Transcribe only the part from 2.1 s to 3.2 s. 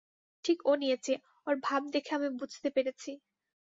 আমি বুঝতে পেরেছি।